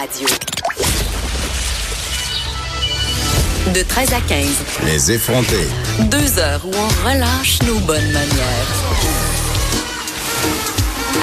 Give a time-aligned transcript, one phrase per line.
[0.00, 0.26] Radio.
[3.74, 4.46] De 13 à 15.
[4.86, 5.68] Les effrontés.
[6.10, 8.70] Deux heures où on relâche nos bonnes manières.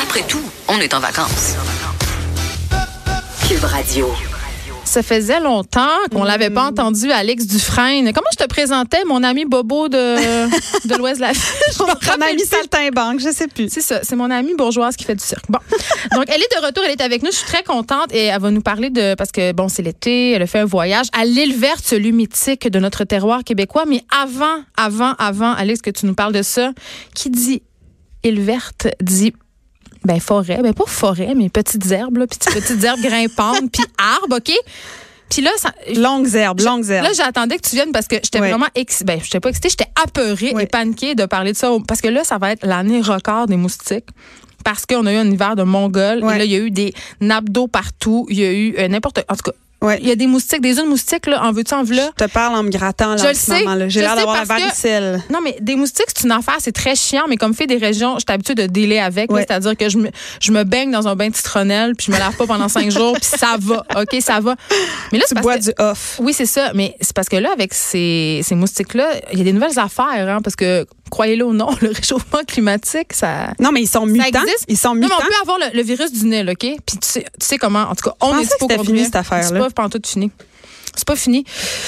[0.04, 1.56] Après tout, on est en vacances.
[3.48, 4.14] Cube Radio.
[4.88, 8.14] Ça faisait longtemps qu'on l'avait pas entendu, Alex Dufresne.
[8.14, 9.98] Comment je te présentais, mon ami Bobo de,
[10.88, 11.34] de l'Ouest de la
[12.18, 13.68] Mon ami saltimbanque, je sais plus.
[13.70, 15.44] C'est ça, c'est mon amie bourgeoise qui fait du cirque.
[15.50, 15.60] Bon.
[16.14, 17.32] Donc, elle est de retour, elle est avec nous.
[17.32, 19.14] Je suis très contente et elle va nous parler de.
[19.16, 22.70] Parce que, bon, c'est l'été, elle a fait un voyage à l'île verte, celui mythique
[22.70, 23.84] de notre terroir québécois.
[23.86, 26.72] Mais avant, avant, avant, Alex, que tu nous parles de ça,
[27.14, 27.62] qui dit
[28.24, 29.34] île verte dit.
[30.04, 30.60] Ben, forêt.
[30.62, 34.54] Ben, pas forêt, mais petites herbes, là, puis petites herbes grimpantes, puis arbres, OK?
[35.30, 37.06] Puis là, ça, Longues herbes, longues herbes.
[37.06, 39.04] Là, j'attendais que tu viennes parce que j'étais vraiment ex...
[39.04, 42.24] ben, j'étais pas excitée, j'étais apeurée et paniquée de parler de ça parce que là,
[42.24, 44.08] ça va être l'année record des moustiques.
[44.64, 46.24] Parce qu'on a eu un hiver de Mongols.
[46.24, 46.36] Ouais.
[46.36, 48.26] Et là, il y a eu des nappes d'eau partout.
[48.30, 49.24] Il y a eu euh, n'importe.
[49.30, 50.00] En tout cas, Ouais.
[50.02, 51.44] il y a des moustiques, des de moustiques, là.
[51.44, 53.40] En veux-tu, en veux Je te parle en me grattant là, Je en le ce
[53.42, 53.60] sais.
[53.60, 53.88] moment-là.
[53.90, 55.24] J'ai Je l'air d'avoir la parce que- varicelle.
[55.30, 58.16] Non, mais des moustiques, c'est une affaire, c'est très chiant, mais comme fait des régions,
[58.16, 59.32] je suis habituée de dealer avec.
[59.32, 59.42] Ouais.
[59.48, 60.10] C'est-à-dire que je me,
[60.42, 62.90] je me baigne dans un bain de citronnelle, puis je me lave pas pendant cinq
[62.92, 63.84] jours, puis ça va.
[64.02, 64.56] OK, ça va.
[65.12, 66.18] Mais là, c'est Tu parce bois que- du off.
[66.22, 66.72] Oui, c'est ça.
[66.74, 70.08] Mais c'est parce que là, avec ces, ces moustiques-là, il y a des nouvelles affaires,
[70.28, 73.52] hein, parce que, croyez-le ou non, le réchauffement climatique, ça.
[73.60, 74.42] Non, mais ils sont mutants.
[74.68, 75.16] Ils sont Non, mais mutants.
[75.20, 76.60] on peut avoir le, le virus du Nil, OK?
[76.60, 78.86] Puis tu sais, tu sais comment, en tout cas, on est hypochondriacs.
[78.86, 79.48] fini, cette affaire-là.
[79.48, 80.32] C'est pas pantoute fini.
[80.96, 81.44] C'est pas fini.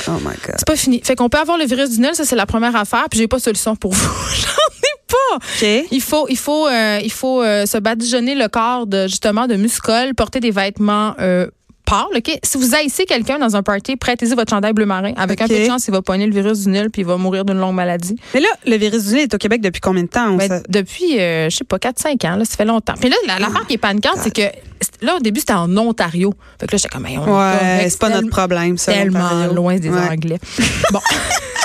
[0.08, 0.56] Oh my God.
[0.58, 1.02] C'est pas fini.
[1.04, 3.28] Fait qu'on peut avoir le virus du Nil, ça, c'est la première affaire, puis j'ai
[3.28, 4.10] pas de solution pour vous.
[4.36, 5.36] J'en ai pas.
[5.38, 5.88] OK.
[5.92, 9.56] Il faut, il faut, euh, il faut euh, se badigeonner le corps de justement de
[9.56, 11.48] muscles, porter des vêtements euh,
[11.86, 12.06] pâles.
[12.16, 15.14] Ok, si vous haïssez quelqu'un dans un party, prêtez-y votre chandail bleu marin.
[15.18, 17.18] Avec un peu de chance, il va pogner le virus du Nil puis il va
[17.18, 18.16] mourir d'une longue maladie.
[18.34, 20.34] Mais là, le virus du nez est au Québec depuis combien de temps?
[20.36, 22.94] Ben, depuis, euh, je sais pas, 4-5 ans, là, ça fait longtemps.
[23.00, 24.42] Puis là, la- l'affaire qui est paniquante, c'est que
[25.06, 26.34] là, au début, c'était en Ontario.
[26.60, 27.32] Fait que là, j'étais comme, Hey, on est
[27.84, 28.94] Ouais, c'est pas notre problème, ça.
[28.94, 30.00] tellement loin des Ouais.
[30.10, 30.40] Anglais.
[30.92, 31.00] Bon.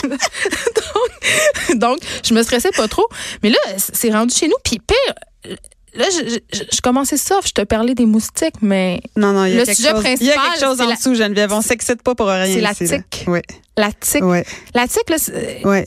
[0.08, 3.06] donc, donc, je me stressais pas trop.
[3.42, 4.54] Mais là, c'est rendu chez nous.
[4.64, 5.56] Puis pire,
[5.94, 7.46] là, je, je, je commençais sauf.
[7.46, 10.04] Je te parlais des moustiques, mais Non, non, il y a Le quelque sujet chose,
[10.20, 11.52] il y a quelque chose en la- dessous, Geneviève.
[11.52, 12.46] On s'excite pas pour rien.
[12.46, 12.98] C'est la ici, là.
[12.98, 13.24] tique.
[13.28, 13.42] Ouais,
[13.76, 14.24] la tique.
[14.24, 14.44] ouais,
[14.74, 15.16] La tique, là,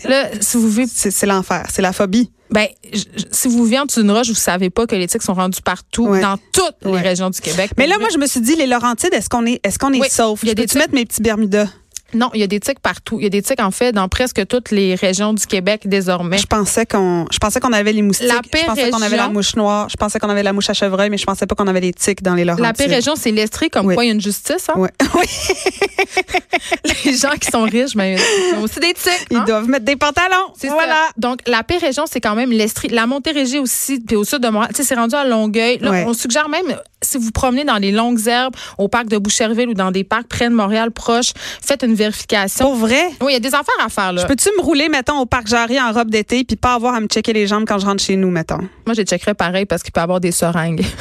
[0.09, 1.65] là, si vous vivez, C'est l'enfer.
[1.73, 2.31] C'est la phobie.
[2.49, 5.21] ben, je- si vous vivez en dessous d'une roche, vous savez pas que les tiques
[5.23, 7.71] sont rendues partout, dans toutes les régions du Québec.
[7.77, 9.99] Mais là, moi, je me suis dit, les Laurentides, est-ce qu'on est, est-ce qu'on est
[9.99, 10.41] Oui, sauf?
[10.45, 11.67] Je Peux-tu mettre mes petits Bermudas?
[12.13, 13.19] Non, il y a des tiques partout.
[13.19, 16.37] Il y a des tiques, en fait, dans presque toutes les régions du Québec désormais.
[16.37, 18.27] Je pensais qu'on, je pensais qu'on avait les moustiques.
[18.27, 19.89] La je pensais qu'on avait la mouche noire.
[19.89, 21.93] Je pensais qu'on avait la mouche à chevreuil, mais je pensais pas qu'on avait les
[21.93, 22.65] tiques dans les Laurentides.
[22.65, 23.95] La pire région, c'est l'Estrie, comme Oui.
[23.95, 24.69] quoi il y a une justice.
[24.69, 24.75] Hein?
[25.15, 25.25] Oui.
[27.05, 29.27] Les gens qui sont riches, mais ils ont aussi des tiques.
[29.31, 29.45] Ils hein?
[29.47, 30.53] doivent mettre des pantalons.
[30.57, 30.93] C'est voilà.
[30.93, 31.13] ça.
[31.17, 32.89] Donc, la pire région, c'est quand même l'Estrie.
[32.89, 34.71] La Montérégie aussi, puis au sud de Montréal.
[34.73, 35.79] Tu sais, c'est rendu à Longueuil.
[35.79, 39.69] Là, on suggère même, si vous promenez dans les longues herbes, au parc de Boucherville
[39.69, 41.31] ou dans des parcs près de Montréal proches,
[41.61, 42.65] faites une vérification.
[42.65, 43.03] Pour vrai?
[43.21, 44.21] Oui, il y a des affaires à faire, là.
[44.21, 46.99] Je peux-tu me rouler, mettons, au parc Jarry en robe d'été puis pas avoir à
[47.01, 48.57] me checker les jambes quand je rentre chez nous, mettons?
[48.85, 50.85] Moi, je les checkerais pareil parce qu'il peut y avoir des seringues.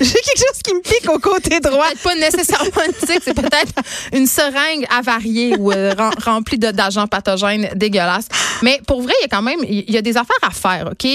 [0.00, 1.84] J'ai quelque chose qui me pique au côté droit.
[1.88, 3.72] peut-être pas nécessairement une tique, c'est peut-être
[4.12, 8.26] une seringue avariée ou euh, rem- remplie d'agents pathogènes dégueulasses.
[8.62, 10.90] Mais pour vrai, il y a quand même il y a des affaires à faire,
[10.92, 11.06] OK?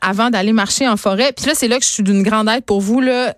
[0.00, 1.32] Avant d'aller marcher en forêt.
[1.36, 3.00] Puis là, c'est là que je suis d'une grande aide pour vous.
[3.00, 3.34] Là.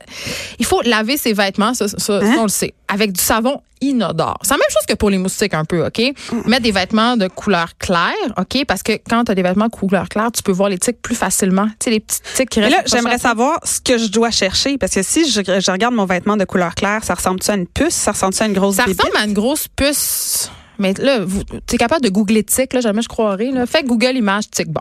[0.58, 2.36] Il faut laver ses vêtements, ça, ça, ça, Hein?
[2.38, 3.60] on le sait, avec du savon
[3.90, 4.38] inodore.
[4.42, 6.00] C'est la même chose que pour les moustiques un peu, OK?
[6.46, 8.64] Mettre des vêtements de couleur claire, OK?
[8.66, 11.00] Parce que quand tu as des vêtements de couleur claire, tu peux voir les tiques
[11.02, 11.66] plus facilement.
[11.78, 14.30] Tu sais, les petites tiques qui Mais restent là, j'aimerais savoir ce que je dois
[14.30, 17.54] chercher parce que si je, je regarde mon vêtement de couleur claire, ça ressemble-tu à
[17.54, 17.94] une puce?
[17.94, 19.00] Ça ressemble-tu à une grosse Ça bébite?
[19.02, 20.50] ressemble à une grosse puce.
[20.78, 21.20] Mais là,
[21.66, 23.50] tu es capable de googler tic, là, jamais je croirais.
[23.52, 23.64] Là.
[23.66, 24.68] Fais Google image tic.
[24.68, 24.80] Bon.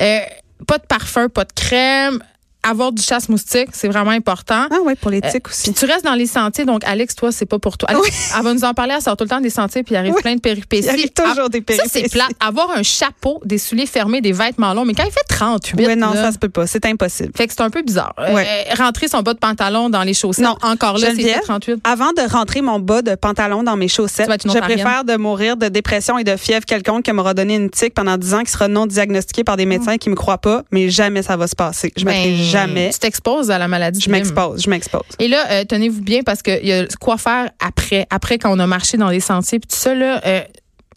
[0.00, 0.20] Euh,
[0.66, 2.22] pas de parfum, pas de crème.
[2.64, 4.66] Avoir du chasse-moustique, c'est vraiment important.
[4.70, 5.72] Ah oui, pour les tiques Puis aussi.
[5.74, 7.88] tu restes dans les sentiers, donc Alex, toi, c'est pas pour toi.
[7.90, 9.98] Alex, Elle va nous en parler, elle sort tout le temps des sentiers, puis il
[9.98, 10.22] arrive Oui.
[10.22, 10.86] plein de péripéties.
[10.86, 11.90] Il arrive toujours Ah, des Ça, péripéties.
[12.04, 12.26] c'est plat.
[12.40, 15.96] Avoir un chapeau, des souliers fermés, des vêtements longs, mais quand il fait 38, Oui,
[15.96, 16.66] non, là, ça se peut pas.
[16.66, 17.30] C'est impossible.
[17.36, 18.12] fait que c'est un peu bizarre.
[18.18, 18.42] Euh,
[18.76, 21.76] rentrer son bas de pantalon dans les chaussettes, Non, encore là, c'est Geneviève, 38.
[21.84, 25.68] Avant de rentrer mon bas de pantalon dans mes chaussettes, je préfère de mourir de
[25.68, 28.66] dépression et de fièvre quelconque qui m'aura donné une tique pendant 10 ans, qui sera
[28.68, 31.92] non diagnostiqué par des médecins qui me croient pas, mais jamais ça va se passer.
[31.96, 32.90] Je Ben, jamais.
[32.92, 34.00] Tu t'exposes à la maladie.
[34.00, 35.02] Je m'expose, je m'expose.
[35.18, 38.58] Et là, euh, tenez-vous bien parce qu'il y a quoi faire après, après quand on
[38.58, 39.58] a marché dans les sentiers.
[39.58, 40.40] Puis tout ça, là, euh,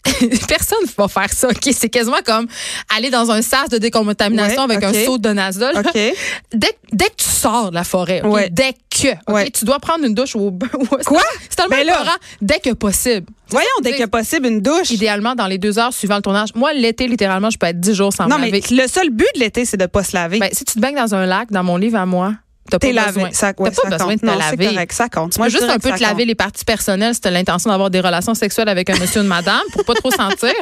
[0.48, 1.48] personne ne va faire ça.
[1.50, 1.70] ok?
[1.74, 2.48] C'est quasiment comme
[2.96, 5.30] aller dans un sas de décontamination Ouais, avec un seau de.
[5.32, 5.94] OK.
[6.54, 8.50] Dès, dès que tu sors de la forêt, Ouais.
[8.50, 9.50] dès que, Ouais.
[9.52, 10.52] tu dois prendre une douche au...
[11.06, 11.22] Quoi?
[11.50, 12.16] C'est tellement Ben épeurant.
[12.42, 13.28] Dès que possible.
[13.50, 14.90] Voyons, dès que possible, une douche.
[14.92, 16.50] Idéalement, dans les deux heures suivant le tournage.
[16.56, 18.76] Moi, l'été, littéralement, je peux être 10 jours sans Non, me mais laver.
[18.84, 20.40] le seul but de l'été, c'est de pas se laver.
[20.40, 22.34] Ben, si tu te baignes dans un lac, dans mon livre à moi,
[22.70, 23.08] T'as pas lavé.
[23.14, 23.30] besoin.
[23.34, 24.16] Ça, ouais, T'as pas ça besoin compte.
[24.16, 24.66] de te Non, laver.
[24.68, 25.32] correct, ça compte.
[25.34, 27.90] Tu Moi, peux juste un peu te laver les parties personnelles si t'as l'intention d'avoir
[27.90, 30.54] des relations sexuelles avec un monsieur ou une madame pour pas trop sentir.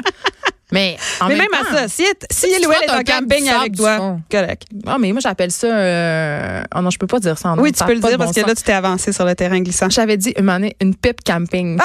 [0.72, 3.50] Mais en Mais même, même temps, à ça, si, elle ou elle est en camping
[3.50, 4.63] avec toi, correct.
[4.86, 5.68] Ah, mais moi, j'appelle ça.
[5.68, 6.63] Euh...
[6.75, 8.36] Oh non, je peux pas dire ça en Oui, tu peux le dire bon parce
[8.36, 9.90] que là, tu t'es avancé sur le terrain glissant.
[9.90, 11.80] J'avais dit une année, une pipe camping.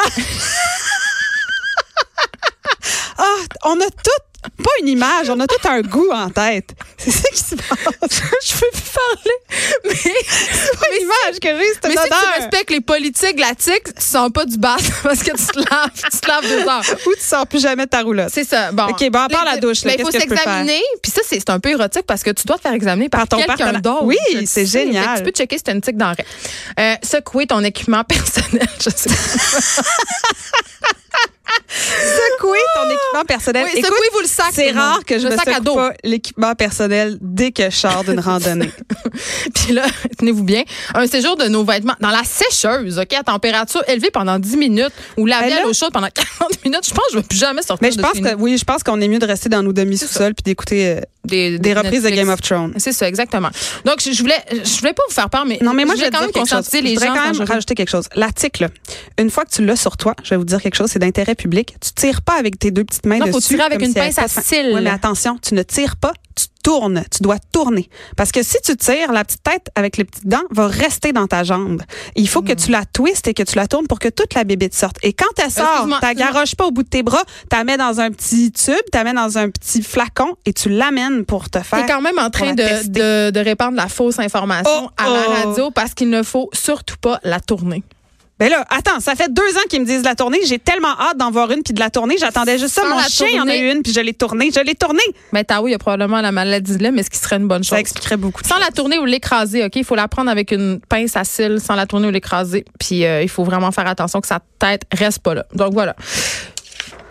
[3.16, 3.22] Ah,
[3.64, 6.70] on a tout, pas une image, on a tout un goût en tête.
[6.98, 7.78] C'est ça qui se passe.
[8.44, 9.36] je peux plus parler.
[9.84, 12.34] Mais, C'est pas une image que j'ai, c'est mais une si tu odeur.
[12.38, 15.90] respectes les politiques la tique, tu sens pas du bas parce que tu te laves,
[15.94, 16.98] tu te laves deux heures.
[17.06, 18.30] Ou tu sors plus jamais de ta roulotte.
[18.32, 18.72] C'est ça.
[18.72, 18.86] Bon.
[18.86, 20.82] OK, bon, à part la douche, là, Mais il faut s'examiner.
[21.02, 23.38] Puis ça, c'est un peu érotique parce que tu dois te faire examiner par, Par
[23.38, 24.04] ton quelqu'un d'autre.
[24.04, 25.04] Oui, c'est génial.
[25.04, 26.14] Fait tu peux checker si t'as une tique dans.
[26.78, 28.68] Euh, secouer ton équipement personnel.
[28.80, 29.16] Je sais pas.
[31.68, 33.64] Secouer ton équipement personnel.
[33.66, 34.46] Oui, Écoute, vous le sac.
[34.52, 35.74] c'est rare que je le me sac à secoue dos.
[35.74, 38.70] pas l'équipement personnel dès que je sors d'une randonnée.
[39.54, 39.84] Puis là,
[40.18, 40.62] tenez-vous bien,
[40.94, 44.92] un séjour de nos vêtements dans la sécheuse, OK, à température élevée pendant 10 minutes
[45.16, 46.08] ou laver Ben à là- l'eau chaude pendant
[46.38, 46.86] 40 minutes.
[46.88, 48.56] Je pense que je ne vais plus jamais sortir Mais je de pense que oui,
[48.58, 51.74] je pense qu'on est mieux de rester dans nos demi-sous-sols puis d'écouter euh, des, des
[51.74, 52.10] reprises de.
[52.10, 52.74] Game of Thrones.
[52.78, 53.48] C'est ça, exactement.
[53.84, 56.02] Donc, je, je voulais, je voulais pas vous faire peur, mais, Non, mais moi, je
[56.02, 56.50] vais quand même quelque chose.
[56.58, 57.14] conscientiser Je les voudrais gens.
[57.14, 58.04] quand même rajouter quelque chose.
[58.14, 58.28] La
[58.60, 58.68] là,
[59.18, 61.33] une fois que tu l'as sur toi, je vais vous dire quelque chose, c'est d'intérêt
[61.34, 61.74] public.
[61.80, 63.32] Tu tires pas avec tes deux petites mains Non, dessus.
[63.34, 64.72] faut tirer avec une si pince à cils.
[64.74, 67.04] Oui, mais attention, tu ne tires pas, tu tournes.
[67.14, 67.88] Tu dois tourner.
[68.16, 71.26] Parce que si tu tires, la petite tête avec les petites dents va rester dans
[71.26, 71.82] ta jambe.
[72.16, 72.56] Il faut que Hmm.
[72.56, 74.96] tu la twistes et que tu la tournes pour que toute la bébite sorte.
[75.02, 77.64] Et quand elle sort, Excuse-moi, tu garoches pas au bout de tes bras, tu la
[77.64, 81.24] mets dans un petit tube, tu la mets dans un petit flacon et tu l'amènes
[81.26, 81.80] pour te faire.
[81.84, 85.22] T'es quand même en train de, de, de répandre la fausse information Oh, à la
[85.28, 85.32] oh.
[85.48, 87.82] radio parce qu'il ne faut surtout pas la tourner.
[88.40, 90.38] Ben là, attends, ça fait deux ans qu'ils me disent de la tournée.
[90.46, 92.16] J'ai tellement hâte d'en voir une puis de la tourner.
[92.18, 92.82] J'attendais juste ça.
[92.82, 94.50] Sans Mon chien en a eu une puis je l'ai tournée.
[94.52, 94.98] Je l'ai tournée.
[95.32, 97.46] Mais Tao, il y a probablement la maladie de Lyme, mais ce qui serait une
[97.46, 97.70] bonne chose.
[97.70, 98.64] Ça expliquerait beaucoup de Sans choses.
[98.64, 99.76] la tourner ou l'écraser, OK?
[99.76, 102.64] Il faut la prendre avec une pince à cils, sans la tourner ou l'écraser.
[102.80, 105.46] Puis euh, il faut vraiment faire attention que sa tête reste pas là.
[105.54, 105.94] Donc voilà.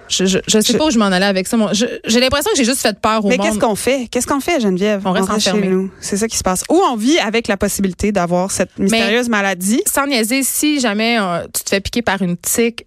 [0.09, 1.57] Je, je, je sais Je- pas où je m'en allais avec ça.
[1.71, 3.47] J'ai l'impression que j'ai juste fait peur au Mais monde.
[3.47, 4.07] qu'est-ce qu'on fait?
[4.11, 5.01] Qu'est-ce qu'on fait, Geneviève?
[5.05, 5.67] On reste chez enfermé.
[5.67, 5.91] nous.
[6.01, 6.63] C'est ça qui se passe.
[6.69, 9.81] Ou on vit avec la possibilité d'avoir cette mystérieuse maladie.
[9.91, 12.85] Sans niaiser, si jamais euh, tu te fais piquer par une tique,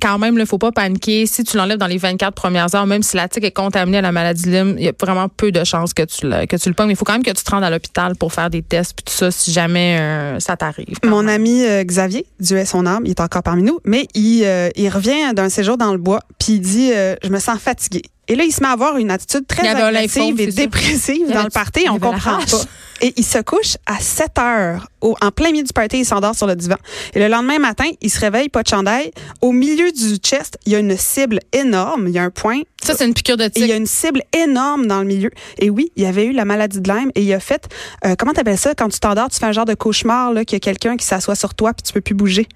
[0.00, 1.26] quand même, il ne faut pas paniquer.
[1.26, 4.02] Si tu l'enlèves dans les 24 premières heures, même si la tique est contaminée à
[4.02, 6.56] la maladie de Lyme, il y a vraiment peu de chances que tu le, que
[6.56, 6.88] tu le pognes.
[6.88, 8.92] Mais il faut quand même que tu te rendes à l'hôpital pour faire des tests
[8.94, 10.96] puis tout ça si jamais euh, ça t'arrive.
[11.04, 11.34] Mon même.
[11.36, 14.88] ami euh, Xavier, Dieu est son âme, il est encore parmi nous, mais il, il
[14.90, 18.02] revient d'un séjour dans le bois, puis il dit euh, Je me sens fatigué.
[18.30, 19.62] Et là, il se met à avoir une attitude très
[20.00, 21.86] agressive et dépressive dans le party.
[21.88, 22.64] On comprend pas.
[23.00, 24.88] Et il se couche à 7 heures.
[25.00, 26.76] Au- en plein milieu du party, il s'endort sur le divan.
[27.14, 29.12] Et le lendemain matin, il se réveille, pas de chandail.
[29.40, 32.08] Au milieu du chest, il y a une cible énorme.
[32.08, 32.60] Il y a un point.
[32.88, 35.30] Ça, c'est une piqûre de Et il y a une cible énorme dans le milieu.
[35.58, 37.66] Et oui, il y avait eu la maladie de Lyme et il a fait,
[38.04, 40.56] euh, comment t'appelles ça, quand tu t'endors, tu fais un genre de cauchemar, là, qu'il
[40.56, 42.46] y a quelqu'un qui s'assoit sur toi puis tu peux plus bouger.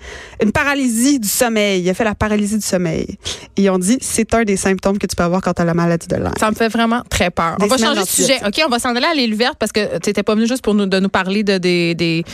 [0.42, 1.82] Une paralysie du sommeil.
[1.82, 3.18] Il a fait la paralysie du sommeil.
[3.56, 5.64] Et ils ont dit, c'est un des symptômes que tu peux avoir quand tu as
[5.64, 6.32] la maladie de Lyme.
[6.38, 7.56] Ça me fait vraiment très peur.
[7.58, 8.40] Des on va changer de sujet.
[8.46, 10.62] OK, on va s'en aller à l'île verte parce que tu n'étais pas venu juste
[10.62, 12.24] pour nous, de nous parler de, des- des-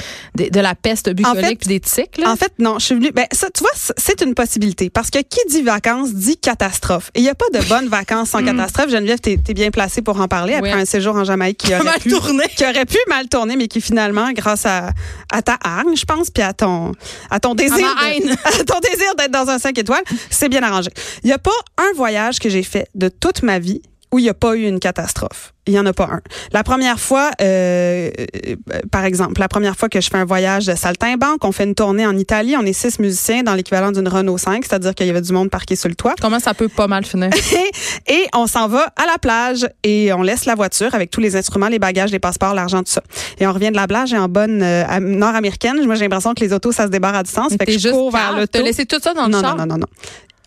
[0.51, 1.81] de la peste bucolique fait- puis des.
[2.23, 2.31] Là.
[2.33, 3.11] En fait, non, je suis venue.
[3.13, 4.91] Ben, ça, tu vois, c'est une possibilité.
[4.91, 7.11] Parce que qui dit vacances dit catastrophe.
[7.15, 8.91] Et il n'y a pas de vacances sans catastrophe.
[8.91, 10.79] Geneviève, t'es es bien placée pour en parler après Mm.
[10.81, 12.45] Un séjour en Jamaïque qui aurait, Mal pu, tourné.
[12.57, 14.91] qui aurait pu mal tourner, mais qui finalement, grâce à,
[15.33, 16.93] à ta hargne, je pense, puis à ton,
[17.31, 18.31] à ton désir, À ma de- haine.
[18.45, 20.91] à ton désir d'être dans un 5 étoiles, c'est bien arrangé.
[21.23, 24.23] Il n'y a pas un voyage que j'ai fait de toute ma vie où il
[24.23, 25.53] n'y a pas eu une catastrophe.
[25.67, 26.21] Il n'y en a pas un.
[26.53, 28.11] La première fois, euh,
[28.47, 28.55] euh,
[28.91, 31.75] par exemple, la première fois que je fais un voyage de saltimbanque, on fait une
[31.75, 35.11] tournée en Italie, on est six musiciens dans l'équivalent d'une Renault 5, c'est-à-dire qu'il y
[35.11, 36.15] avait du monde parqué sur le toit.
[36.23, 37.29] Comment ça peut pas mal finir?
[38.09, 41.37] Et, on s'en va à la plage et on laisse la voiture avec tous les
[41.37, 43.03] instruments, les bagages, les passeports, l'argent, tout ça.
[43.39, 46.33] Et on revient de la plage et en bonne euh, am- nord-américaine, moi j'ai l'impression
[46.33, 47.53] que les autos, ça se débarre à distance.
[47.59, 49.57] Fait que je juste cours vers le T'as laissé tout ça dans le non, char?
[49.57, 49.87] non, non, non, non.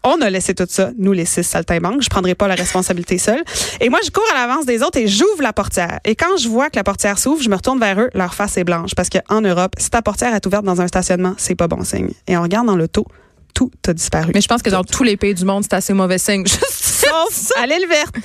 [0.03, 2.01] On a laissé tout ça, nous les six saltimbanques.
[2.01, 3.43] Je prendrai pas la responsabilité seule.
[3.79, 5.99] Et moi, je cours à l'avance des autres et j'ouvre la portière.
[6.05, 8.09] Et quand je vois que la portière s'ouvre, je me retourne vers eux.
[8.15, 11.35] Leur face est blanche parce qu'en Europe, si ta portière est ouverte dans un stationnement,
[11.37, 12.11] c'est pas bon signe.
[12.27, 13.05] Et on regarde dans l'auto,
[13.53, 14.31] tout a disparu.
[14.33, 16.45] Mais je pense que dans tous les pays du monde, c'est assez mauvais signe.
[16.47, 18.15] Juste Sauf à l'île verte.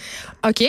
[0.47, 0.65] OK.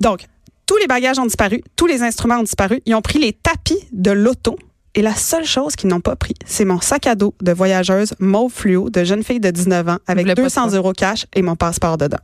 [0.00, 0.24] Donc,
[0.66, 2.80] tous les bagages ont disparu, tous les instruments ont disparu.
[2.86, 4.58] Ils ont pris les tapis de l'auto.
[4.94, 8.14] Et la seule chose qu'ils n'ont pas pris, c'est mon sac à dos de voyageuse
[8.18, 10.76] mauve fluo de jeune fille de 19 ans avec voulais pas 200 de ça.
[10.76, 12.18] euros cash et mon passeport dedans.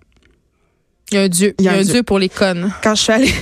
[1.12, 1.54] Il y a un Dieu.
[1.58, 2.73] Il y a un Dieu pour les connes.
[2.82, 3.32] Quand je suis allée,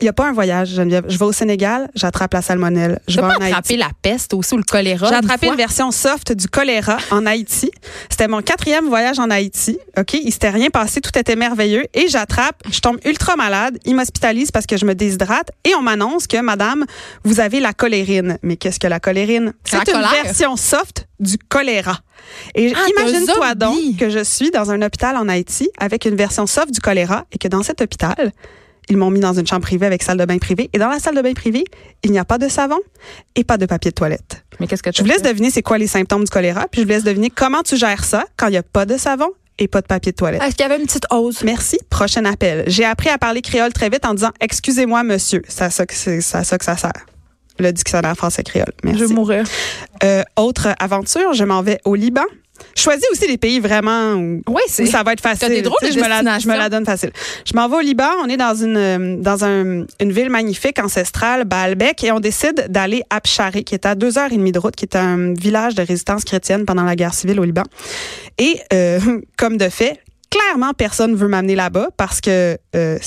[0.00, 1.04] Il n'y a pas un voyage, Geneviève.
[1.08, 3.00] Je vais au Sénégal, j'attrape la salmonelle.
[3.08, 3.46] Je vais pas en Haïti.
[3.46, 5.06] attraper la peste aussi ou le choléra.
[5.08, 7.70] J'ai une attrapé une version soft du choléra en Haïti.
[8.08, 9.78] C'était mon quatrième voyage en Haïti.
[9.98, 10.14] OK?
[10.14, 11.00] Il s'était rien passé.
[11.00, 11.84] Tout était merveilleux.
[11.94, 13.78] Et j'attrape, je tombe ultra malade.
[13.84, 15.50] Ils m'hospitalisent parce que je me déshydrate.
[15.64, 16.84] Et on m'annonce que, madame,
[17.24, 18.38] vous avez la colérine.
[18.42, 19.52] Mais qu'est-ce que la colérine?
[19.64, 20.10] C'est une colère.
[20.24, 21.98] version soft du choléra.
[22.54, 26.46] Et Ah, imagine-toi donc que je suis dans un hôpital en Haïti avec une version
[26.46, 28.32] soft du choléra et que dans cet hôpital,
[28.88, 30.70] ils m'ont mis dans une chambre privée avec salle de bain privée.
[30.72, 31.64] Et dans la salle de bain privée,
[32.02, 32.78] il n'y a pas de savon
[33.36, 34.44] et pas de papier de toilette.
[34.58, 36.82] Mais qu'est-ce que tu Je vous laisse deviner c'est quoi les symptômes du choléra, puis
[36.82, 39.30] je vous laisse deviner comment tu gères ça quand il n'y a pas de savon
[39.58, 40.42] et pas de papier de toilette.
[40.42, 41.44] Est-ce qu'il y avait une petite hausse?
[41.44, 41.78] Merci.
[41.90, 42.64] Prochain appel.
[42.66, 45.42] J'ai appris à parler créole très vite en disant Excusez-moi, monsieur.
[45.48, 47.06] C'est à ça que, ça, que ça sert.
[47.60, 48.72] Le dictionnaire français créole.
[48.82, 49.00] Merci.
[49.00, 49.44] Je vais mourir.
[50.02, 52.24] Euh, autre aventure, je m'en vais au Liban.
[52.76, 54.82] Je choisis aussi des pays vraiment où, Oui, c'est.
[54.82, 55.48] où ça va être facile.
[55.48, 56.58] Des drôles de je, me la, je me destinations.
[56.58, 57.10] la donne facile.
[57.46, 58.08] Je m'en vais au Liban.
[58.22, 62.66] On est dans une euh, dans un, une ville magnifique ancestrale, Baalbek, et on décide
[62.68, 65.32] d'aller à Pshari, qui est à deux heures et demie de route, qui est un
[65.34, 67.64] village de résistance chrétienne pendant la guerre civile au Liban.
[68.38, 69.00] Et euh,
[69.38, 70.00] comme de fait,
[70.30, 72.98] clairement, personne veut m'amener là-bas parce que euh,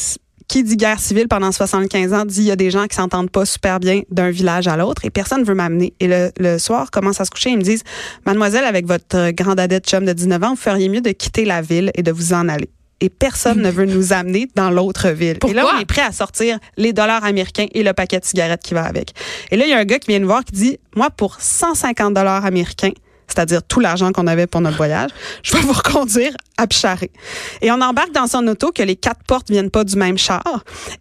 [0.54, 3.32] qui dit guerre civile pendant 75 ans dit il y a des gens qui s'entendent
[3.32, 5.94] pas super bien d'un village à l'autre et personne veut m'amener.
[6.00, 7.82] Et le, le soir, commence à se coucher, ils me disent
[8.28, 11.64] Mademoiselle, avec votre grande adette chum de 19 ans, vous feriez mieux de quitter la
[11.64, 12.70] ville et de vous en aller.
[13.02, 15.40] Et personne ne veut nous amener dans l'autre ville.
[15.48, 15.74] Et là, Pourquoi?
[15.76, 18.84] on est prêt à sortir les dollars américains et le paquet de cigarettes qui va
[18.84, 19.14] avec.
[19.50, 21.42] Et là, il y a un gars qui vient nous voir qui dit, moi, pour
[21.42, 22.92] 150 dollars américains,
[23.28, 25.10] c'est-à-dire tout l'argent qu'on avait pour notre voyage,
[25.44, 27.10] je vais vous reconduire à Picharé.
[27.62, 30.44] Et on embarque dans son auto que les quatre portes viennent pas du même char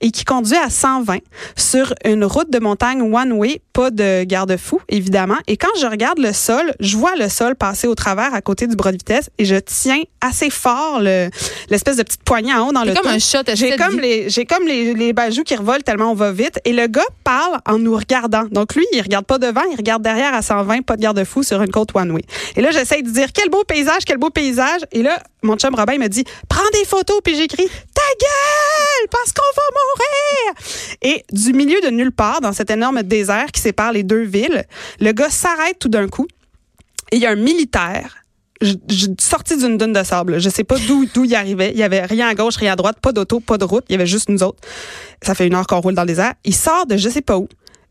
[0.00, 1.19] et qui conduit à 120
[1.57, 5.37] sur une route de montagne one-way, pas de garde-fou, évidemment.
[5.47, 8.67] Et quand je regarde le sol, je vois le sol passer au travers à côté
[8.67, 11.29] du bras de vitesse et je tiens assez fort le-
[11.69, 13.38] l'espèce de petite poignée en haut dans le C'est comme un shot.
[13.55, 16.73] j'ai comme les j'ai comme les, les bajoux qui revolent tellement on va vite et
[16.73, 18.45] le gars parle en nous regardant.
[18.50, 21.61] Donc lui, il regarde pas devant, il regarde derrière à 120, pas de garde-fou sur
[21.62, 22.11] une côte one
[22.57, 25.75] Et là, j'essaie de dire quel beau paysage, quel beau paysage et là mon chum
[25.75, 30.54] Robin me dit prends des photos puis j'écris ta gueule parce qu'on va mourir.
[31.02, 34.64] Et du milieu de nulle part dans cet énorme désert qui sépare les deux villes,
[35.00, 36.26] le gars s'arrête tout d'un coup
[37.11, 38.19] et il y a un militaire
[38.61, 38.75] je-
[39.19, 40.38] sorti d'une dune de sable.
[40.40, 41.73] Je sais pas d'où d'où il arrivait.
[41.73, 43.85] Il y avait rien à gauche, rien à droite, pas d'auto, pas de route.
[43.88, 44.61] Il y avait juste nous autres.
[45.21, 46.35] Ça fait une heure qu'on roule dans le désert.
[46.45, 47.49] Il sort de je sais pas où.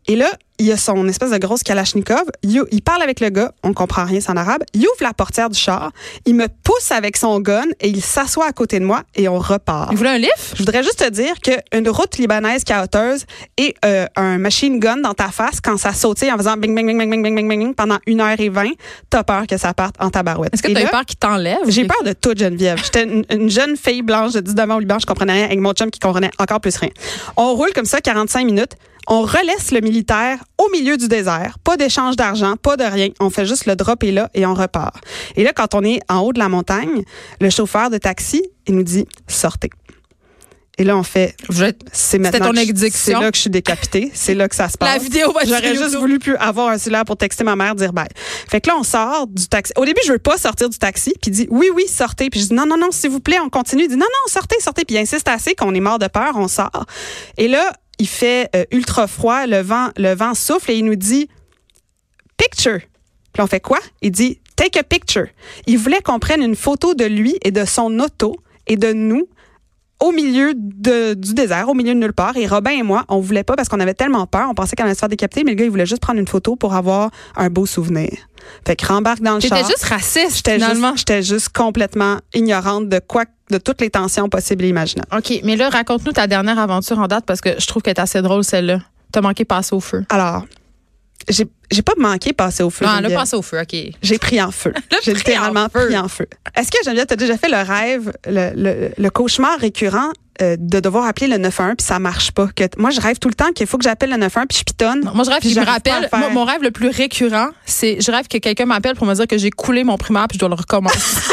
[0.08, 2.24] Et là, il a son espèce de grosse Kalachnikov.
[2.44, 3.52] Il, il parle avec le gars.
[3.64, 4.62] On comprend rien, c'est en arabe.
[4.74, 5.92] Il ouvre la portière du char.
[6.26, 9.40] Il me pousse avec son gun et il s'assoit à côté de moi et on
[9.40, 9.90] repart.
[9.92, 10.54] Il voulait un lift?
[10.54, 13.26] Je voudrais juste te dire qu'une route libanaise caoteuse
[13.58, 16.86] et euh, un machine gun dans ta face quand ça sautait en faisant bing, bing,
[16.86, 18.72] bing, bing, bing, bing, bing, bing, pendant une heure et vingt,
[19.10, 20.54] t'as peur que ça parte en tabarouette.
[20.54, 21.58] Est-ce que Et tu as eu là, peur qu'il t'enlève?
[21.68, 22.80] J'ai peur de tout, Geneviève.
[22.84, 25.60] J'étais une, une jeune fille blanche de 19 ans au Liban, je comprenais rien, avec
[25.60, 26.92] mon chum qui comprenait encore plus rien.
[27.36, 28.74] On roule comme ça 45 minutes.
[29.08, 31.58] On relaisse le militaire au milieu du désert.
[31.64, 33.10] Pas d'échange d'argent, pas de rien.
[33.20, 34.96] On fait juste le drop et là et on repart.
[35.36, 37.04] Et là, quand on est en haut de la montagne,
[37.40, 39.72] le chauffeur de taxi, il nous dit sortez.
[40.78, 41.36] Et là, on fait
[41.92, 42.52] c'est maintenant.
[42.92, 44.10] C'est là que je suis décapitée.
[44.16, 44.92] C'est là que ça se passe.
[44.92, 47.94] La vidéo va J'aurais juste voulu plus avoir un cellulaire pour texter ma mère, dire
[47.94, 48.08] bye.
[48.50, 49.74] Fait que là, on sort du taxi.
[49.76, 51.14] Au début, je veux pas sortir du taxi.
[51.22, 52.30] Puis il dit oui, oui, sortez.
[52.30, 53.84] Puis je dis non, non, non, s'il vous plaît, on continue.
[53.84, 54.86] Il dit non, non, sortez, sortez.
[54.86, 56.86] Puis il insiste assez qu'on est mort de peur, on sort.
[57.38, 60.96] Et là, il fait euh, ultra froid, le vent, le vent souffle et il nous
[60.96, 61.30] dit
[62.36, 62.80] picture.
[63.32, 63.78] Puis on fait quoi?
[64.02, 65.28] Il dit take a picture.
[65.68, 69.30] Il voulait qu'on prenne une photo de lui et de son auto et de nous
[70.00, 72.36] au milieu du désert, au milieu de nulle part.
[72.38, 74.48] Et Robin et moi, on voulait pas parce qu'on avait tellement peur.
[74.50, 76.28] On pensait qu'on allait se faire décapiter, mais le gars, il voulait juste prendre une
[76.28, 78.10] photo pour avoir un beau souvenir.
[78.66, 79.58] Fait que rembarque dans le char.
[79.60, 80.92] juste raciste, J'étais finalement.
[80.92, 85.08] juste, j'étais juste complètement ignorante de quoi, de toutes les tensions possibles et imaginables.
[85.16, 88.00] OK, mais là, raconte-nous ta dernière aventure en date parce que je trouve qu'elle est
[88.00, 88.80] assez drôle, celle-là.
[89.12, 90.06] T'as manqué passer au feu.
[90.10, 90.46] Alors,
[91.30, 92.86] j'ai, j'ai pas manqué passer au feu.
[92.86, 93.18] Non, Geneviève.
[93.20, 93.76] passé au feu, OK.
[94.02, 94.74] J'ai pris en feu.
[95.04, 95.86] J'ai pris littéralement en feu.
[95.88, 96.28] pris en feu.
[96.56, 100.12] Est-ce que Geneviève, t'as déjà fait le rêve, le, le, le cauchemar récurrent
[100.42, 102.48] euh, de devoir appeler le 911 puis ça marche pas?
[102.56, 104.64] Que, moi, je rêve tout le temps qu'il faut que j'appelle le 911 puis je
[104.64, 105.02] pitonne.
[105.04, 106.10] Non, moi, je rêve Puis qu'il me rappelle.
[106.14, 109.28] Moi, mon rêve le plus récurrent, c'est je rêve que quelqu'un m'appelle pour me dire
[109.28, 110.98] que j'ai coulé mon primaire puis je dois le recommencer.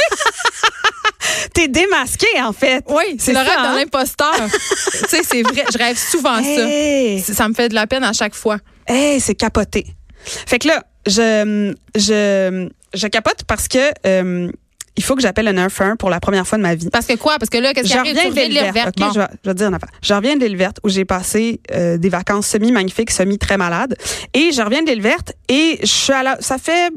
[1.55, 2.85] T'es démasqué, en fait.
[2.89, 3.73] oui, c'est le ça, rêve hein?
[3.75, 4.35] de l'imposteur.
[4.39, 5.65] tu sais, c'est vrai.
[5.73, 6.43] Je rêve souvent ça.
[6.43, 8.59] Hey, Ça me fait de la peine à chaque fois.
[8.89, 9.87] Hey, c'est capoté.
[10.25, 14.51] Fait que là, je, je, je capote parce que euh,
[14.97, 16.89] il faut que j'appelle le 911 pour la première fois de ma vie.
[16.91, 17.39] Parce que quoi?
[17.39, 18.15] Parce que là, qu'est-ce qui Je arrive?
[18.17, 18.97] de reviens de l'île verte.
[18.99, 19.11] Bon.
[19.15, 19.91] je, vais, je vais te dire une affaire.
[20.03, 23.97] Je reviens de l'île verte où j'ai passé euh, des vacances semi-magnifiques, semi-très malades.
[24.35, 26.93] Et je reviens de l'île verte et je suis à la, ça fait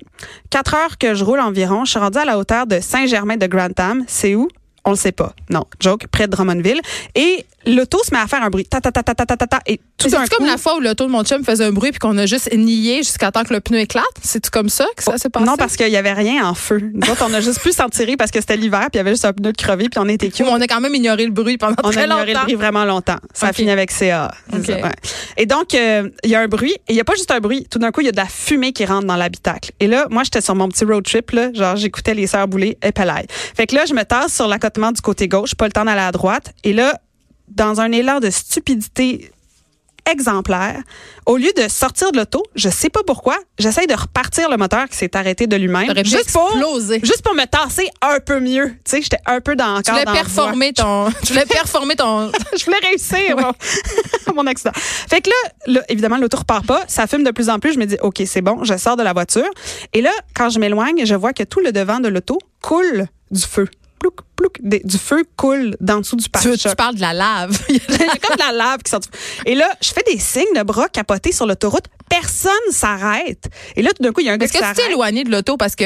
[0.50, 1.86] quatre heures que je roule environ.
[1.86, 4.04] Je suis rendue à la hauteur de Saint-Germain de Grantham.
[4.08, 4.48] C'est où?
[4.84, 5.36] On le sait pas.
[5.52, 6.82] Non, joke, près de Drummondville.
[7.14, 8.66] Et l'auto se met à faire un bruit.
[8.66, 10.58] Ta, ta, ta, ta, ta, ta, ta, ta, et tout d'un C'est coup, comme la
[10.58, 13.32] fois où l'auto de mon chum faisait un bruit puis qu'on a juste nié jusqu'à
[13.32, 14.06] temps que le pneu éclate?
[14.24, 15.46] C'est comme ça que ça s'est passé?
[15.46, 16.80] non, parce qu'il y avait rien en feu.
[16.94, 19.00] Nous autres, on a juste pu s'en tirer parce que c'était l'hiver, puis il y
[19.02, 20.46] avait juste un pneu de crevé, puis on était cute.
[20.48, 22.44] on a quand même ignoré le bruit pendant On a très ignoré le longtemps.
[22.44, 23.18] bruit vraiment longtemps.
[23.34, 24.32] Ça a fini avec CA.
[24.52, 24.66] c'est Ok.
[24.66, 24.92] ça, ouais.
[25.38, 26.72] Et donc, euh, il y a un bruit.
[26.88, 27.68] Et il n'y a pas juste un bruit.
[27.70, 29.72] Tout d'un coup, il y a de la fumée qui rentre dans l'habitacle.
[29.80, 31.32] Et là, moi, j'étais sur mon petit road trip.
[31.32, 32.92] Là, genre, j'écoutais les sœurs Boulay et.
[33.56, 36.02] Fait que là, je me tasse sur l'accotement du côté gauche, pas le temps d'aller
[36.02, 36.54] à droite.
[36.64, 37.00] Et là,
[37.56, 39.32] dans un élan de stupidité
[40.10, 40.82] exemplaire,
[41.26, 44.88] au lieu de sortir de l'auto, je sais pas pourquoi, j'essaye de repartir le moteur
[44.90, 45.94] qui s'est arrêté de lui-même.
[46.04, 46.52] Juste pour,
[47.04, 48.70] juste pour me tasser un peu mieux.
[48.84, 51.46] Tu sais, j'étais un peu dans Tu encore voulais dans la performer ton, tu voulais
[51.46, 54.72] performer ton, je voulais réussir mon, mon accident.
[54.76, 56.84] Fait que là, là, évidemment, l'auto repart pas.
[56.88, 57.74] Ça fume de plus en plus.
[57.74, 59.50] Je me dis, OK, c'est bon, je sors de la voiture.
[59.94, 63.42] Et là, quand je m'éloigne, je vois que tout le devant de l'auto coule du
[63.42, 63.68] feu.
[64.00, 66.58] Plouc, plouc, des- du feu coule dans dessous du pare-choc.
[66.58, 67.58] tu parles de la lave.
[67.70, 69.02] Il y a comme de la lave qui sort.
[69.46, 71.86] Et là, je fais des signes de bras capotés sur l'autoroute.
[72.10, 73.46] Personne s'arrête.
[73.76, 75.24] Et là, tout d'un coup, il y a un gars Est-ce que tu t'es éloigné
[75.24, 75.86] de l'auto parce que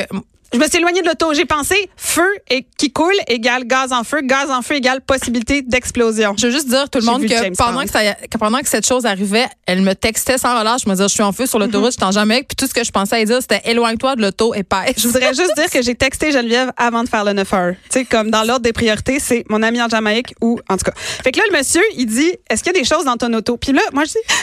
[0.53, 1.33] Je me suis éloignée de l'auto.
[1.33, 4.21] J'ai pensé feu et qui coule égale gaz en feu.
[4.21, 6.35] Gaz en feu égale possibilité d'explosion.
[6.37, 8.87] je veux juste dire tout le monde que pendant que, ça, que pendant que cette
[8.87, 10.81] chose arrivait, elle me textait sans relâche.
[10.85, 12.43] Je me disais, je suis en feu sur l'autoroute, je t'en jamais.
[12.43, 14.93] Puis tout ce que je pensais à dire, c'était éloigne-toi de l'auto épaisse.
[14.97, 17.73] Je voudrais juste dire que j'ai texté Geneviève avant de faire le 9 heures.
[17.89, 20.85] Tu sais, comme dans l'ordre des priorités, c'est mon ami en Jamaïque ou, en tout
[20.85, 20.93] cas.
[20.95, 23.33] Fait que là, le monsieur, il dit, est-ce qu'il y a des choses dans ton
[23.33, 23.57] auto?
[23.57, 24.35] Puis là, moi, je dis,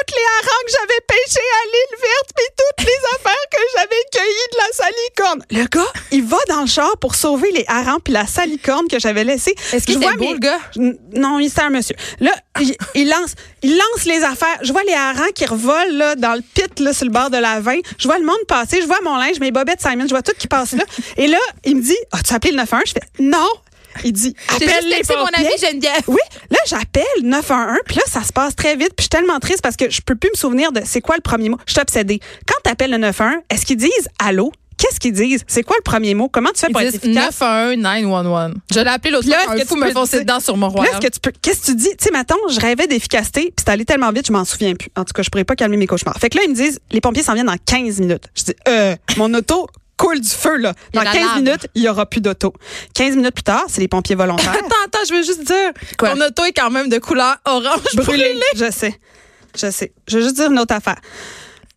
[0.00, 4.02] toutes les harengs que j'avais pêchés à l'île verte, puis toutes les affaires que j'avais
[4.12, 5.44] cueillies de la salicorne.
[5.50, 8.98] Le gars, il va dans le char pour sauver les harengs puis la salicorne que
[8.98, 9.54] j'avais laissée.
[9.72, 10.58] Est-ce qu'il était beau, le gars?
[11.14, 11.96] Non, il c'est un monsieur.
[12.20, 14.58] Là, il, il lance, il lance les affaires.
[14.62, 17.38] Je vois les harengs qui revolent là, dans le pit là, sur le bord de
[17.38, 17.80] la veine.
[17.98, 18.80] Je vois le monde passer.
[18.80, 20.04] Je vois mon linge, mes bobettes Simon.
[20.04, 20.84] Je vois tout qui passe là.
[21.16, 22.82] Et là, il me dit, as-tu appelé le 91?
[22.86, 23.48] Je fais, non.
[24.04, 25.46] Il dit, appelle les texté mon pompiers.
[25.46, 26.02] ami Geneviève.
[26.06, 26.20] Oui,
[26.50, 29.62] là j'appelle 911, puis là ça se passe très vite, puis je suis tellement triste
[29.62, 31.58] parce que je peux plus me souvenir de c'est quoi le premier mot.
[31.66, 32.20] Je suis obsédée.
[32.46, 34.52] Quand tu appelles le 911, est-ce qu'ils disent allô?
[34.78, 35.44] Qu'est-ce qu'ils disent?
[35.46, 36.30] C'est quoi le premier mot?
[36.30, 37.38] Comment tu fais pour Ils être disent efficace?
[37.42, 38.54] 911 911.
[38.72, 40.56] Je l'ai appelé l'autre Là, fois, est-ce un que fou tu me foncer dedans sur
[40.56, 40.94] mon Là, royal.
[40.94, 41.90] est-ce que tu peux qu'est-ce que tu dis?
[41.98, 44.88] Tu sais mettons, je rêvais d'efficacité, puis c'est allé tellement vite, je m'en souviens plus.
[44.96, 46.16] En tout cas, je pourrais pas calmer mes cauchemars.
[46.18, 48.24] Fait que là ils me disent les pompiers s'en viennent dans 15 minutes.
[48.34, 49.66] Je dis euh mon auto
[50.00, 50.72] coule du feu là.
[50.94, 51.36] Dans la 15 lave.
[51.42, 52.54] minutes, il y aura plus d'auto.
[52.94, 54.52] 15 minutes plus tard, c'est les pompiers volontaires.
[54.58, 55.72] Attends, attends, je veux juste dire.
[55.98, 56.10] Quoi?
[56.10, 58.38] Ton auto est quand même de couleur orange brûlé.
[58.56, 58.98] Je sais.
[59.56, 59.92] Je sais.
[60.08, 60.96] Je veux juste dire une autre affaire.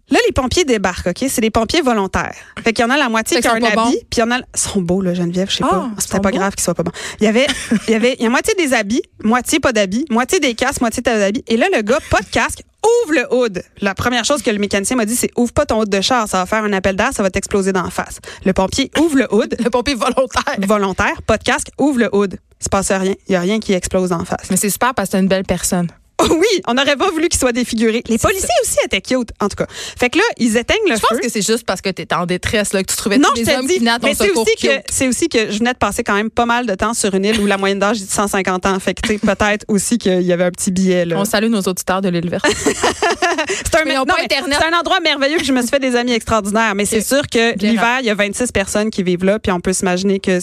[0.09, 1.25] Là, les pompiers débarquent, OK?
[1.29, 2.35] C'est des pompiers volontaires.
[2.63, 4.31] Fait qu'il y en a la moitié qui a un habit, puis il y en
[4.31, 4.37] a...
[4.39, 5.89] Ils sont beaux, là, Geneviève, je sais Ah, pas.
[5.97, 6.37] ils C'était pas beaux?
[6.37, 6.91] grave qu'ils soient pas bons.
[7.19, 7.47] Il y avait...
[7.87, 8.15] Il y avait...
[8.19, 11.43] Il y a moitié des habits, moitié pas d'habits, moitié des casques, moitié pas d'habits.
[11.47, 12.63] Et là, le gars, pas de casque,
[13.05, 13.63] ouvre le hood.
[13.79, 16.27] La première chose que le mécanicien m'a dit, c'est ouvre pas ton hood de char,
[16.27, 18.19] ça va faire un appel d'air, ça va t'exploser dans la face.
[18.45, 20.43] Le pompier ouvre le hood, Le pompier volontaire.
[20.67, 22.37] volontaire, pas de casque, ouvre le hood.
[22.59, 23.13] Il se passe rien.
[23.29, 24.49] Il y a rien qui explose en face.
[24.49, 25.87] Mais c'est super parce que c'est une belle personne.
[26.29, 28.03] Oui, on n'aurait pas voulu qu'il soit défiguré.
[28.07, 29.67] Les policiers aussi étaient cute, en tout cas.
[29.69, 31.19] Fait que là, ils éteignent le Je pense feu.
[31.19, 33.41] que c'est juste parce que tu étais en détresse, là, que tu trouvais non, tous
[33.41, 35.77] je les hommes dis, qui mais c'est aussi, que, c'est aussi que je venais de
[35.77, 38.05] passer quand même pas mal de temps sur une île où la moyenne d'âge est
[38.05, 38.79] de 150 ans.
[38.79, 41.05] Fait que peut-être aussi qu'il y avait un petit billet.
[41.05, 41.17] Là.
[41.17, 42.45] On salue nos auditeurs de l'île verte.
[43.47, 46.75] C'est un, non, un endroit merveilleux que je me suis fait des amis extraordinaires.
[46.75, 49.59] Mais c'est sûr que l'hiver, il y a 26 personnes qui vivent là, puis on
[49.59, 50.39] peut s'imaginer que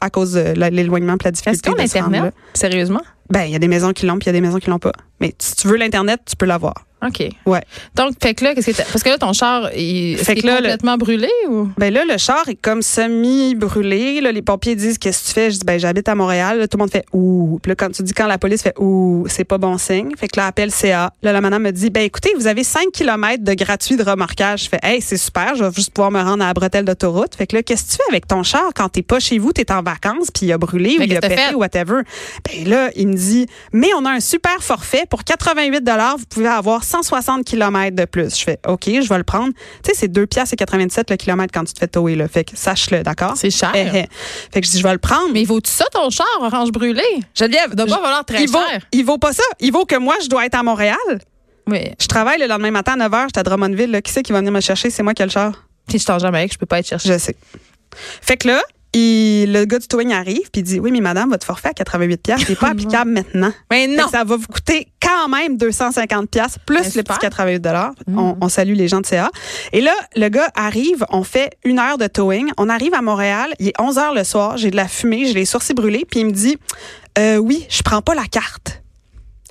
[0.00, 1.84] à cause de l'éloignement et la Est-ce difficulté qu'on là.
[1.84, 2.34] Internet?
[2.54, 3.02] Sérieusement?
[3.30, 4.70] Ben, il y a des maisons qui l'ont, puis il y a des maisons qui
[4.70, 4.92] l'ont pas.
[5.20, 6.74] Mais si tu veux l'Internet, tu peux l'avoir.
[7.06, 7.28] OK.
[7.46, 7.62] Ouais.
[7.94, 10.50] Donc, fait que là, qu'est-ce que Parce que là, ton char, il, Fait que est
[10.50, 11.68] le- complètement brûlé ou?
[11.78, 14.20] Ben là, le char est comme semi-brûlé.
[14.20, 15.50] Là, les pompiers disent Qu'est-ce que tu fais?
[15.50, 16.58] Je dis Ben, j'habite à Montréal.
[16.58, 17.58] Là, tout le monde fait Ouh.
[17.62, 20.10] Puis là, quand tu dis quand la police fait Ouh, c'est pas bon signe.
[20.16, 21.12] Fait que là, appelle CA.
[21.22, 24.64] Là, la madame me dit Ben, écoutez, vous avez 5 km de gratuit de remorquage.
[24.64, 25.54] Je fais Hey, c'est super.
[25.56, 27.34] Je vais juste pouvoir me rendre à la bretelle d'autoroute.
[27.36, 29.52] Fait que là, qu'est-ce que tu fais avec ton char quand t'es pas chez vous,
[29.52, 31.54] t'es en vacances, puis il a brûlé ou il a pété fait?
[31.54, 32.02] ou whatever?
[32.48, 35.04] Ben là, il me dit Mais on a un super forfait.
[35.08, 35.82] Pour 88
[36.18, 38.38] vous pouvez avoir 160 km de plus.
[38.38, 39.52] Je fais OK, je vais le prendre.
[39.82, 42.28] Tu sais, c'est 2 piastres et 87 le kilomètre quand tu te fais tower, là.
[42.28, 43.34] Fait que sache-le, d'accord?
[43.36, 43.72] C'est cher.
[43.74, 44.04] Eh, eh.
[44.52, 45.30] Fait que je dis, je vais le prendre.
[45.32, 47.02] Mais vaut-tu ça, ton char, orange brûlé?
[47.34, 48.80] Geneviève, doit pas valoir très il vaut, cher.
[48.92, 49.42] il vaut pas ça.
[49.60, 50.96] Il vaut que moi, je dois être à Montréal.
[51.66, 51.80] Oui.
[52.00, 53.22] Je travaille le lendemain matin à 9 h.
[53.26, 53.90] J'étais à Drummondville.
[53.90, 54.02] là.
[54.02, 54.90] Qui c'est qui va venir me chercher?
[54.90, 55.66] C'est moi qui ai le char.
[55.88, 57.08] Puis je t'en jamais je peux pas être cherché.
[57.12, 57.36] Je sais.
[58.22, 58.62] Fait que là,
[58.94, 62.22] le gars du towing arrive puis il dit, oui, mais madame, votre forfait à 88
[62.22, 63.52] pièces n'est pas applicable maintenant.
[63.70, 64.08] Mais non.
[64.08, 67.16] ça va vous coûter quand même 250 pièces plus le super.
[67.16, 67.92] petit 88 dollars.
[68.06, 68.18] Mm.
[68.18, 69.30] On, on salue les gens de CA.
[69.72, 72.50] Et là, le gars arrive, on fait une heure de towing.
[72.56, 75.34] On arrive à Montréal, il est 11 heures le soir, j'ai de la fumée, j'ai
[75.34, 76.56] les sourcils brûlés, puis il me dit,
[77.18, 78.83] euh, oui, je prends pas la carte.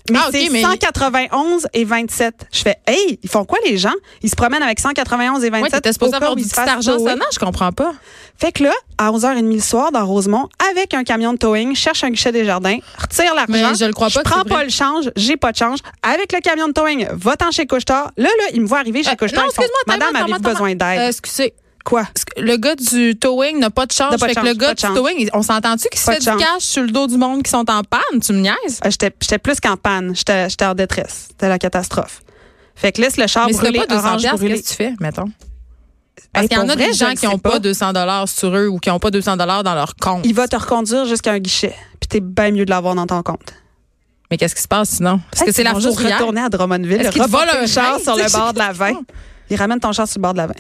[0.10, 2.48] Mais Ah, c'est mais- 191 et 27.
[2.52, 3.94] Je fais, hey, ils font quoi les gens?
[4.22, 5.64] Ils se promènent avec 191 et 27.
[5.64, 7.94] Ouais, t'étais supposé avoir du petit argent sonnant, je comprends pas.
[8.38, 12.04] Fait que là, à 11h30 le soir, dans Rosemont, avec un camion de towing, cherche
[12.04, 13.74] un guichet des jardins, retire l'argent.
[13.80, 15.80] Je le crois pas Je prends pas le change, j'ai pas de change.
[16.02, 18.12] Avec le camion de towing, va-t'en chez Couchetard.
[18.18, 19.44] Là, là, ils me voient arriver chez Euh, Couchetard.
[19.44, 21.00] non, excuse-moi, Madame, avez-vous besoin d'aide?
[21.00, 21.54] Euh, excusez.
[21.84, 22.06] Quoi?
[22.36, 24.12] Que Le gars du towing n'a pas de change.
[24.12, 26.20] N'a pas de Fait que change, le gars du towing, on s'entend-tu qu'il se fait
[26.20, 28.20] du cash sur le dos du monde qui sont en panne?
[28.26, 28.80] Tu me niaises?
[28.86, 30.14] Euh, J'étais plus qu'en panne.
[30.16, 31.26] J'étais en détresse.
[31.30, 32.22] C'était la catastrophe.
[32.76, 35.30] Fait que laisse le char Mais brûler, pas 200 orange qu'est-ce que tu fais, mettons?
[36.32, 37.52] Parce Hey, qu'il y en a vrai, des gens qui n'ont pas.
[37.52, 37.60] pas.
[37.60, 40.26] 200 dollars sur eux ou qui n'ont pas 200 dollars dans leur compte.
[40.26, 41.76] Il va te reconduire jusqu'à un guichet.
[42.00, 43.54] Puis t'es bien mieux de l'avoir dans ton compte.
[44.32, 45.20] Mais qu'est-ce qui se passe sinon?
[45.30, 46.18] Parce Hey, que c'est la fourrière.
[46.18, 48.78] retourner à Drummondville, Est-ce qu'ils volent le un char sur le bord de la je-
[48.80, 48.94] 20.
[49.52, 50.54] Ils ramènent ton char sur le bord de la 20.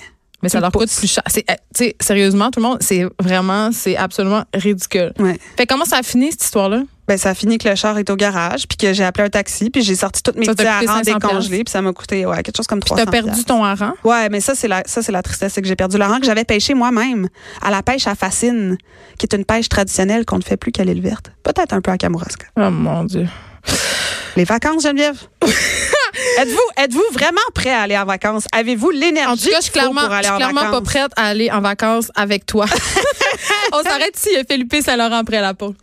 [0.43, 1.23] Mais ça leur le coûte plus cher.
[1.27, 5.13] C'est, euh, tu sais, sérieusement, tout le monde, c'est vraiment, c'est absolument ridicule.
[5.19, 5.39] Ouais.
[5.57, 6.83] Fait comment ça a fini, cette histoire-là?
[7.07, 9.29] Ben, ça a fini que le char est au garage, puis que j'ai appelé un
[9.29, 12.41] taxi, puis j'ai sorti toutes mes petits harengs 500 décongelés, puis ça m'a coûté ouais,
[12.43, 13.93] quelque chose comme Puis 300 t'as perdu ton hareng?
[14.05, 16.19] Ouais, mais ça c'est la ça c'est la tristesse, c'est que j'ai perdu le rang
[16.19, 17.27] que j'avais pêché moi-même
[17.61, 18.77] à la pêche à fascine,
[19.17, 21.31] qui est une pêche traditionnelle qu'on ne fait plus qu'à l'île verte.
[21.43, 22.45] Peut-être un peu à Kamouraska.
[22.57, 23.27] Oh mon Dieu.
[24.37, 25.17] Les vacances, Geneviève?
[26.77, 28.45] êtes-vous vraiment prêt à aller en vacances?
[28.51, 31.11] Avez-vous l'énergie En tout cas, je clairement, pour je aller suis en clairement pas prête
[31.15, 32.65] à aller en vacances avec toi.
[33.73, 35.73] On s'arrête ici, Philippe Saint-Laurent après la pause.